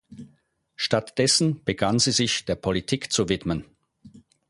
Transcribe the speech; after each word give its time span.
Stattdessen 0.75 1.63
begann 1.63 1.99
sie 1.99 2.09
sich 2.09 2.45
der 2.45 2.55
Politik 2.55 3.13
zu 3.13 3.29
widmen. 3.29 3.65